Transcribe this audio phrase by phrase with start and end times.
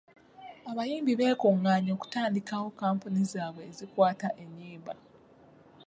[0.71, 4.93] Abayimbi beekungaanya okutandikawo kkampuni zaabwe ezikwata ennyimba.